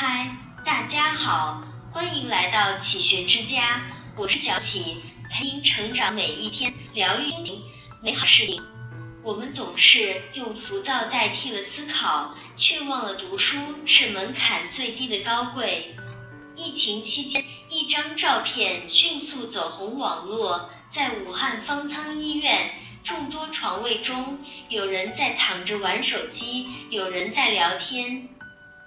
[0.00, 0.30] 嗨，
[0.64, 3.82] 大家好，欢迎来到启学之家，
[4.14, 7.62] 我是小启，陪您成长每一天，疗愈心情，
[8.00, 8.62] 美好事情。
[9.24, 15.96] 我们总是用浮躁代替了思考，却忘了读书是门槛最低的高贵。
[16.54, 22.70] 疫情期间，一张照片迅速走红网络，在武汉方舱医院，
[23.02, 24.38] 众多床位中，
[24.68, 28.28] 有人在躺着玩手机，有人在聊天。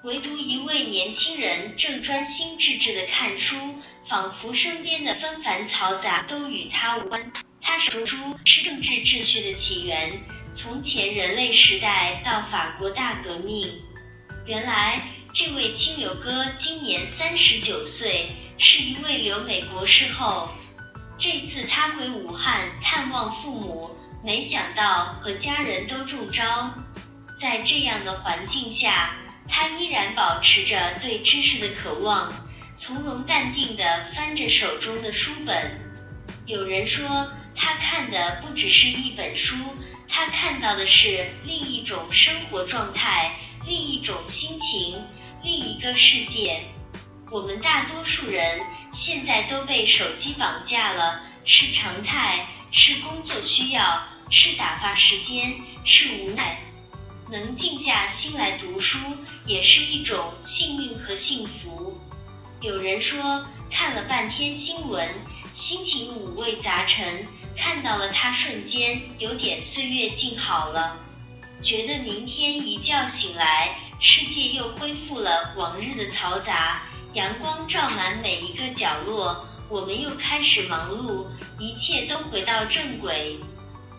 [0.03, 3.55] 唯独一位年轻人正专心致志地看书，
[4.03, 7.31] 仿佛身边的纷繁嘈杂都与他无关。
[7.61, 10.19] 他说：“书是政治秩序的起源，
[10.55, 13.79] 从前人类时代到法国大革命。”
[14.47, 14.99] 原来，
[15.35, 20.49] 这位清流哥今年三十九岁，是一位留美国士后。
[21.19, 23.91] 这次他回武汉探望父母，
[24.25, 26.73] 没想到和家人都中招。
[27.37, 29.15] 在这样的环境下，
[29.51, 32.33] 他依然保持着对知识的渴望，
[32.77, 33.83] 从容淡定地
[34.15, 35.77] 翻着手中的书本。
[36.45, 39.55] 有人说，他看的不只是一本书，
[40.07, 43.33] 他看到的是另一种生活状态，
[43.65, 45.03] 另一种心情，
[45.43, 46.61] 另一个世界。
[47.29, 48.61] 我们大多数人
[48.93, 56.57] 现在都被手机绑架了，是常态，是工作需要，是打发时间，是无奈。
[57.31, 58.99] 能静下心来读书，
[59.45, 61.97] 也是一种幸运和幸福。
[62.59, 65.09] 有人说，看了半天新闻，
[65.53, 67.25] 心情五味杂陈，
[67.55, 70.97] 看到了它，瞬间有点岁月静好了，
[71.63, 81.25] 觉得明天一觉醒来，世界又恢复了往日的嘈杂，阳光照满每一个角落，我们又开始忙碌，
[81.57, 83.39] 一切都回到正轨。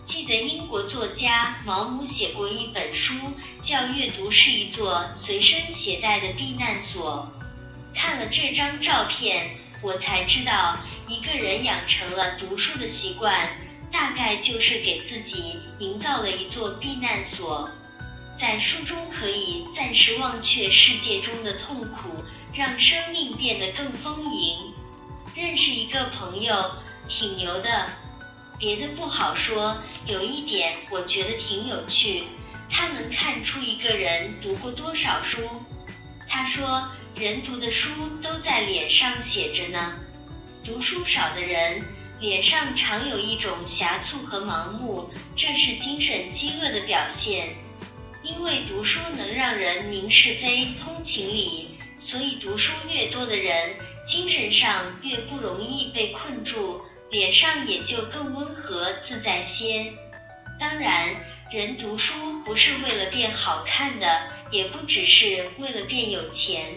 [0.04, 3.14] 记得英国作家毛姆写过一本书，
[3.62, 7.32] 叫《阅读是一座随身携带的避难所》。
[7.96, 10.76] 看了这张照片，我才知道，
[11.06, 13.48] 一个人养成了读书的习惯，
[13.92, 17.70] 大概就是给自己营造了一座避难所，
[18.36, 24.56] 在书中可以暂时忘却世界中的痛苦，让生命变得更丰盈。
[25.36, 26.72] 认识一个朋友，
[27.08, 27.88] 挺牛的。
[28.62, 32.22] 别的不好说，有一点我觉得挺有趣，
[32.70, 35.40] 他能看出一个人读过多少书。
[36.28, 37.90] 他说，人读的书
[38.22, 39.96] 都在脸上写着呢。
[40.62, 41.82] 读书少的人，
[42.20, 47.56] 脸上常有一种狭促和盲目，这是精神饥饿的表现。
[48.22, 53.74] 因为读书能让人明是非、通情理，所以读书越多的人，
[54.06, 56.80] 精神上越不容易被困住。
[57.12, 59.92] 脸上也就更温和自在些。
[60.58, 61.14] 当然，
[61.50, 66.74] 人读书不是为了变好看的，也不只是为了变有钱。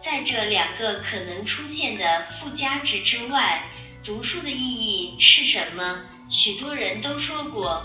[0.00, 3.62] 在这两个可能出现的附加值之外，
[4.02, 6.00] 读书的意义是什么？
[6.28, 7.84] 许多人都说过。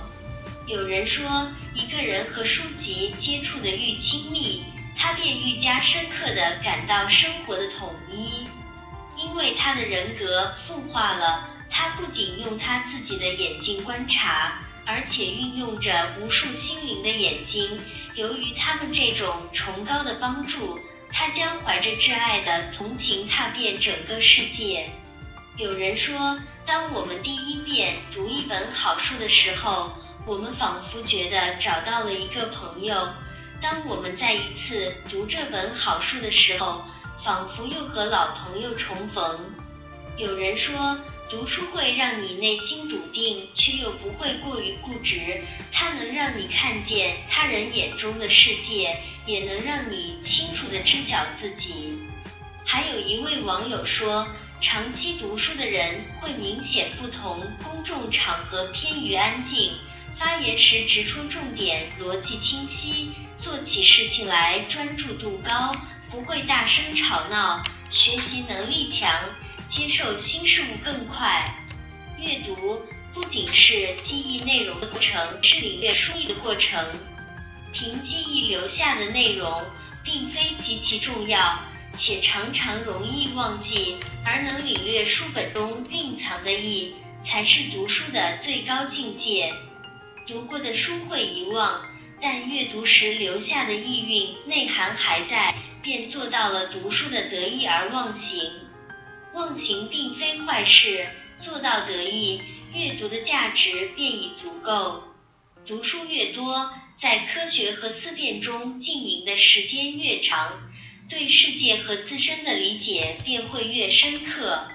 [0.65, 4.63] 有人说，一个人和书籍接触的愈亲密，
[4.97, 8.47] 他便愈加深刻地感到生活的统一，
[9.15, 11.47] 因为他的人格复化了。
[11.69, 17.79] 他不仅用他自己的眼睛观察，而且运用着无数心灵的眼睛。
[18.15, 20.79] 由于他们这种崇高的帮助，
[21.11, 24.89] 他将怀着挚爱的同情踏遍整个世界。
[25.57, 29.91] 有人说，当我们第一遍读一本好书的时候，
[30.25, 33.07] 我们仿佛觉得找到了一个朋友；
[33.61, 36.83] 当我们再一次读这本好书的时候，
[37.23, 39.39] 仿佛又和老朋友重逢。
[40.17, 40.97] 有人说。
[41.29, 45.43] 读书会让你内心笃定，却又不会过于固执。
[45.73, 51.99] 它能让你看见他人眼中的世界，也能让你清楚地知晓自己。
[52.63, 54.25] 还有一位网友说，
[54.61, 59.73] 长期读书的人会明显不同，公众场合偏于安静，
[60.15, 65.75] 发言时直戳重点，逻辑清晰，做起事情来专注度高，
[66.09, 69.11] 不会大声吵闹，学习能力强。
[69.67, 71.43] 接受新事物更快，
[72.17, 72.81] 阅读
[73.13, 76.85] 不仅是记忆内容的过程，是领略书意的过程。
[77.73, 79.63] 凭记忆留下的内容，
[80.03, 81.59] 并非极其重要，
[81.93, 89.53] 且常常容易忘记，而能领略书本中蕴藏的意，才是读书的最高境界。
[90.25, 91.81] 读过的书会遗忘，
[92.21, 98.49] 但阅读时留下的意蕴内涵还在，便做到了读书的得意而忘形。
[99.33, 101.07] 忘形并非坏事，
[101.37, 102.41] 做到得意，
[102.73, 105.03] 阅读的价值便已足够。
[105.65, 110.71] 读书越多，在科学和思辨中经营的时间越长，
[111.09, 114.69] 对世界和自身的理解便会越深刻。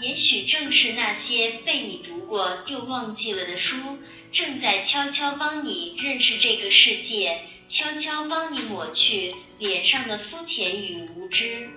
[0.00, 3.98] 也许正是那些被你读过又忘记了的书，
[4.32, 11.68] 正在悄悄帮你认识这个世界，悄悄帮你抹去脸上的肤浅与无知。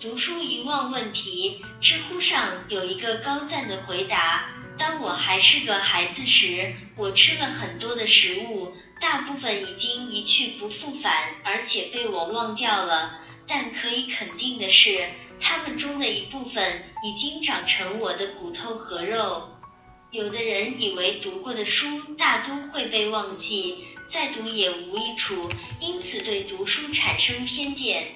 [0.00, 13.20] 读书遗忘问题，知乎上有一个高赞的回答：当我还是个孩子时，我吃了很多的食物，大部分已经一去不复返，而且被我忘掉了。
[13.46, 15.08] 但可以肯定的是。
[15.40, 19.48] 他们中的一部分已经长成我的骨头和肉。
[20.10, 25.50] 有的人以为读过的书大都会被忘记，再读也无益处，
[25.80, 28.06] 因此对读书产生偏见，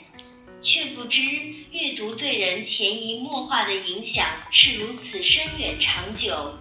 [0.61, 1.23] 却不知
[1.71, 6.55] 阅读对人潜移默化的影响是如此深远长久。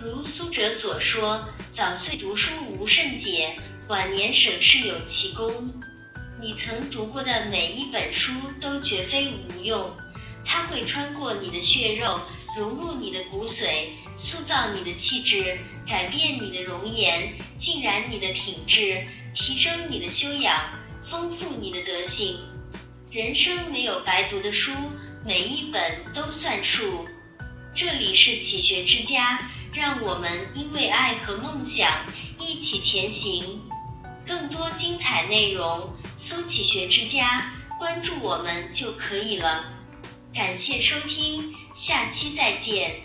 [0.00, 3.56] 如苏辙所说：“早岁读书无甚解，
[3.88, 5.72] 晚年省事有其功。”
[6.40, 8.30] 你曾读过的每一本书
[8.60, 9.90] 都绝非无用，
[10.44, 12.20] 它会穿过你的血肉，
[12.58, 13.88] 融入你的骨髓，
[14.18, 20.54] 塑造你的气质，改变你的容颜，浸染你的品质，提升你的修养，
[21.02, 22.38] 丰富你的德行。
[23.16, 24.72] 人生没有白读的书，
[25.24, 25.80] 每一本
[26.12, 27.06] 都算数。
[27.74, 31.90] 这里是启学之家，让我们因为爱和梦想
[32.38, 33.62] 一起前行。
[34.26, 39.64] 更多精彩内容，搜“启学之家”，关注我们就可以了。
[40.34, 43.00] 感谢收听，下期再见。